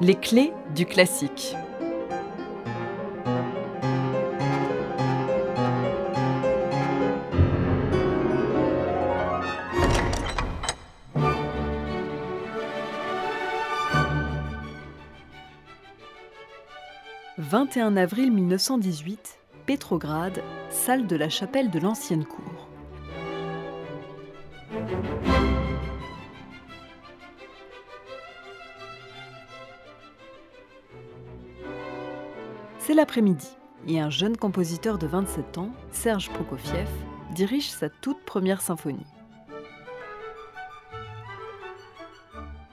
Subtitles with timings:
[0.00, 1.56] Les clés du classique.
[17.38, 20.40] «21 avril 1918, Pétrograd,
[20.70, 22.68] salle de la chapelle de l'ancienne cour.
[32.88, 33.50] C'est l'après-midi
[33.86, 36.88] et un jeune compositeur de 27 ans, Serge Prokofiev,
[37.34, 39.04] dirige sa toute première symphonie.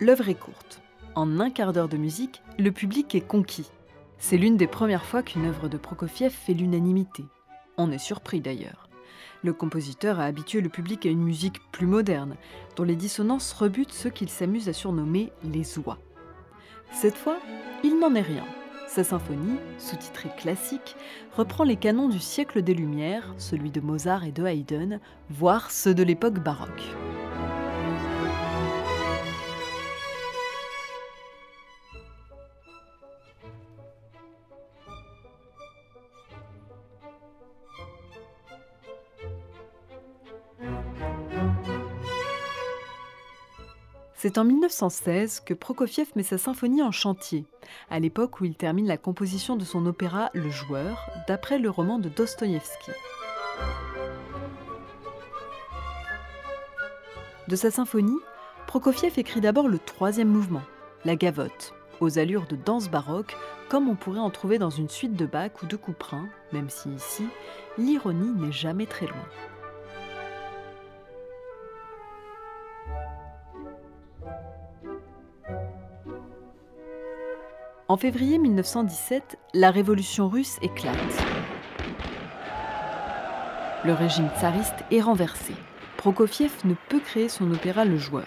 [0.00, 0.80] L'œuvre est courte.
[1.14, 3.70] En un quart d'heure de musique, le public est conquis.
[4.16, 7.26] C'est l'une des premières fois qu'une œuvre de Prokofiev fait l'unanimité.
[7.76, 8.88] On est surpris d'ailleurs.
[9.42, 12.36] Le compositeur a habitué le public à une musique plus moderne,
[12.76, 15.98] dont les dissonances rebutent ceux qu'il s'amuse à surnommer les oies.
[16.92, 17.36] Cette fois,
[17.84, 18.46] il n'en est rien.
[18.88, 20.96] Sa symphonie, sous-titrée classique,
[21.36, 25.94] reprend les canons du siècle des Lumières, celui de Mozart et de Haydn, voire ceux
[25.94, 26.82] de l'époque baroque.
[44.20, 47.44] C'est en 1916 que Prokofiev met sa symphonie en chantier,
[47.88, 52.00] à l'époque où il termine la composition de son opéra Le Joueur, d'après le roman
[52.00, 52.90] de Dostoïevski.
[57.46, 58.18] De sa symphonie,
[58.66, 60.64] Prokofiev écrit d'abord le troisième mouvement,
[61.04, 63.36] la gavotte, aux allures de danse baroque,
[63.68, 66.88] comme on pourrait en trouver dans une suite de Bach ou de Couperin, même si
[66.88, 67.28] ici,
[67.78, 69.28] l'ironie n'est jamais très loin.
[77.90, 80.94] En février 1917, la révolution russe éclate.
[83.82, 85.54] Le régime tsariste est renversé.
[85.96, 88.26] Prokofiev ne peut créer son opéra Le Joueur.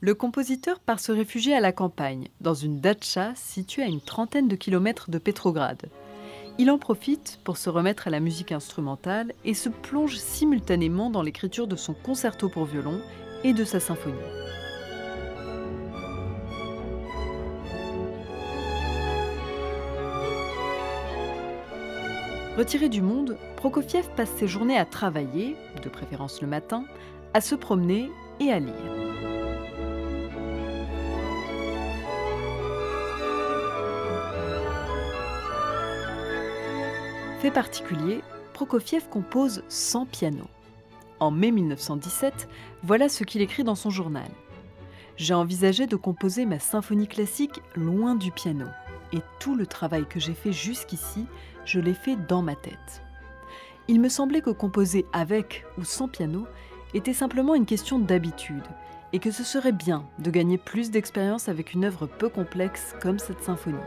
[0.00, 4.48] Le compositeur part se réfugier à la campagne, dans une datcha située à une trentaine
[4.48, 5.86] de kilomètres de Petrograd.
[6.58, 11.22] Il en profite pour se remettre à la musique instrumentale et se plonge simultanément dans
[11.22, 13.00] l'écriture de son concerto pour violon
[13.44, 14.12] et de sa symphonie.
[22.56, 26.84] Retiré du monde, Prokofiev passe ses journées à travailler, de préférence le matin,
[27.32, 28.74] à se promener et à lire.
[37.40, 38.20] Fait particulier,
[38.52, 40.44] Prokofiev compose sans piano.
[41.20, 42.48] En mai 1917,
[42.82, 44.28] voilà ce qu'il écrit dans son journal.
[45.16, 48.66] J'ai envisagé de composer ma symphonie classique loin du piano,
[49.12, 51.26] et tout le travail que j'ai fait jusqu'ici
[51.64, 53.02] je l'ai fait dans ma tête.
[53.88, 56.46] Il me semblait que composer avec ou sans piano
[56.94, 58.64] était simplement une question d'habitude,
[59.12, 63.18] et que ce serait bien de gagner plus d'expérience avec une œuvre peu complexe comme
[63.18, 63.78] cette symphonie.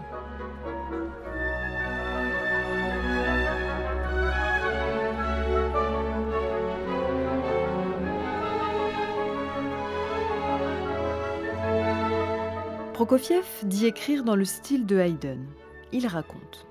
[12.96, 15.44] Prokofiev dit écrire dans le style de Haydn.
[15.92, 16.66] Il raconte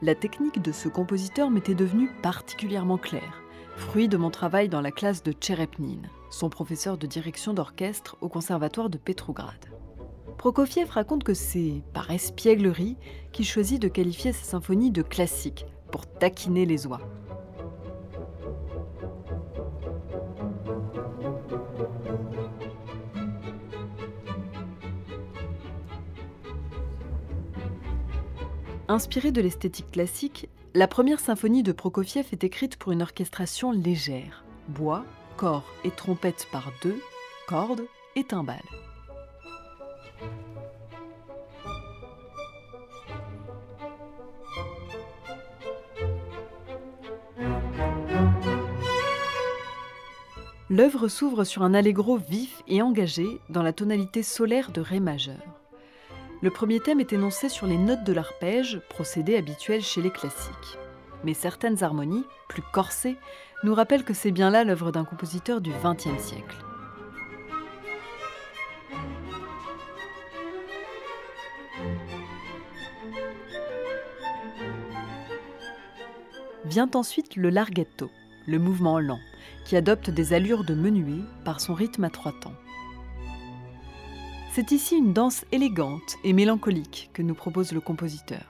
[0.00, 3.42] la technique de ce compositeur m'était devenue particulièrement claire,
[3.76, 8.30] fruit de mon travail dans la classe de Tcherepnin, son professeur de direction d'orchestre au
[8.30, 9.58] conservatoire de Petrograd.
[10.38, 12.96] Prokofiev raconte que c'est par espièglerie
[13.32, 17.02] qu'il choisit de qualifier sa symphonie de classique pour taquiner les oies.
[28.90, 34.44] Inspirée de l'esthétique classique, la première symphonie de Prokofiev est écrite pour une orchestration légère,
[34.68, 35.04] bois,
[35.36, 36.98] corps et trompette par deux,
[37.46, 37.84] cordes
[38.16, 38.62] et timbales.
[50.70, 55.57] L'œuvre s'ouvre sur un allegro vif et engagé dans la tonalité solaire de Ré majeur.
[56.40, 60.78] Le premier thème est énoncé sur les notes de l'arpège, procédé habituel chez les classiques.
[61.24, 63.16] Mais certaines harmonies, plus corsées,
[63.64, 66.56] nous rappellent que c'est bien là l'œuvre d'un compositeur du XXe siècle.
[76.64, 78.10] Vient ensuite le larghetto,
[78.46, 79.18] le mouvement lent,
[79.64, 82.54] qui adopte des allures de menuet par son rythme à trois temps.
[84.52, 88.42] C'est ici une danse élégante et mélancolique que nous propose le compositeur.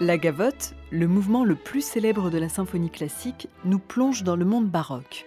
[0.00, 4.44] La gavotte, le mouvement le plus célèbre de la symphonie classique, nous plonge dans le
[4.44, 5.26] monde baroque.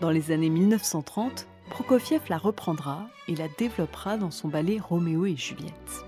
[0.00, 5.36] Dans les années 1930, Prokofiev la reprendra et la développera dans son ballet Roméo et
[5.36, 6.04] Juliette.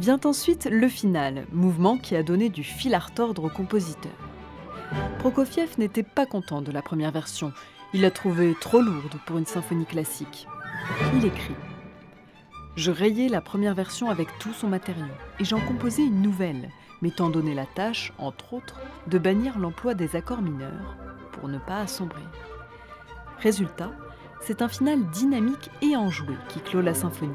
[0.00, 4.12] Vient ensuite le final, mouvement qui a donné du fil à retordre au compositeur.
[5.18, 7.52] Prokofiev n'était pas content de la première version,
[7.92, 10.46] il l'a trouvée trop lourde pour une symphonie classique.
[11.16, 11.56] Il écrit
[12.76, 15.04] Je rayais la première version avec tout son matériau
[15.40, 16.70] et j'en composais une nouvelle,
[17.02, 20.96] m'étant donné la tâche, entre autres, de bannir l'emploi des accords mineurs
[21.32, 22.30] pour ne pas assombrir.
[23.40, 23.90] Résultat,
[24.40, 27.32] c'est un final dynamique et enjoué qui clôt la symphonie.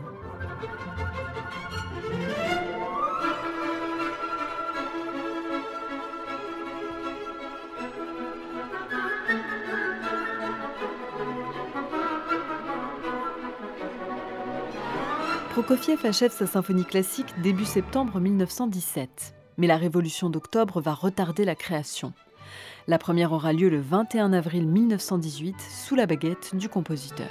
[15.53, 21.53] Prokofiev achève sa symphonie classique début septembre 1917, mais la révolution d'octobre va retarder la
[21.53, 22.11] création.
[22.87, 27.29] La première aura lieu le 21 avril 1918 sous la baguette du compositeur.